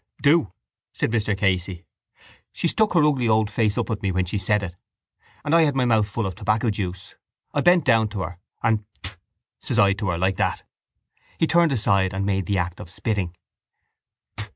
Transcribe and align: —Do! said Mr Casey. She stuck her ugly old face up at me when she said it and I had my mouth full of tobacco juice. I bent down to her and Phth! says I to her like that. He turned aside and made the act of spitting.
—Do! 0.19 0.51
said 0.95 1.11
Mr 1.11 1.37
Casey. 1.37 1.85
She 2.51 2.67
stuck 2.67 2.93
her 2.93 3.03
ugly 3.05 3.29
old 3.29 3.51
face 3.51 3.77
up 3.77 3.91
at 3.91 4.01
me 4.01 4.11
when 4.11 4.25
she 4.25 4.39
said 4.39 4.63
it 4.63 4.75
and 5.45 5.53
I 5.53 5.61
had 5.61 5.75
my 5.75 5.85
mouth 5.85 6.09
full 6.09 6.25
of 6.25 6.33
tobacco 6.33 6.71
juice. 6.71 7.13
I 7.53 7.61
bent 7.61 7.85
down 7.85 8.07
to 8.07 8.21
her 8.21 8.39
and 8.63 8.83
Phth! 9.03 9.17
says 9.59 9.77
I 9.77 9.93
to 9.93 10.09
her 10.09 10.17
like 10.17 10.37
that. 10.37 10.63
He 11.37 11.45
turned 11.45 11.71
aside 11.71 12.15
and 12.15 12.25
made 12.25 12.47
the 12.47 12.57
act 12.57 12.79
of 12.79 12.89
spitting. 12.89 13.35